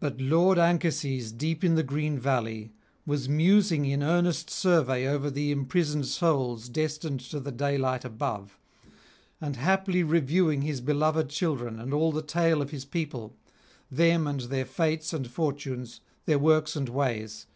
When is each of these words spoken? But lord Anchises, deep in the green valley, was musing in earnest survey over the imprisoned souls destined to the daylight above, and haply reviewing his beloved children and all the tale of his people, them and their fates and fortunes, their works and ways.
But 0.00 0.18
lord 0.18 0.58
Anchises, 0.58 1.30
deep 1.30 1.62
in 1.62 1.74
the 1.74 1.82
green 1.82 2.18
valley, 2.18 2.72
was 3.04 3.28
musing 3.28 3.84
in 3.84 4.02
earnest 4.02 4.48
survey 4.48 5.06
over 5.06 5.30
the 5.30 5.50
imprisoned 5.52 6.06
souls 6.06 6.70
destined 6.70 7.20
to 7.20 7.38
the 7.38 7.52
daylight 7.52 8.02
above, 8.02 8.58
and 9.42 9.56
haply 9.56 10.02
reviewing 10.02 10.62
his 10.62 10.80
beloved 10.80 11.28
children 11.28 11.78
and 11.78 11.92
all 11.92 12.12
the 12.12 12.22
tale 12.22 12.62
of 12.62 12.70
his 12.70 12.86
people, 12.86 13.36
them 13.90 14.26
and 14.26 14.40
their 14.40 14.64
fates 14.64 15.12
and 15.12 15.30
fortunes, 15.30 16.00
their 16.24 16.38
works 16.38 16.74
and 16.74 16.88
ways. 16.88 17.46